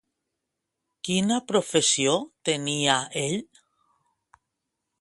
Quina 1.09 1.37
professió 1.51 2.15
tenia 2.51 2.95
ell? 3.25 3.39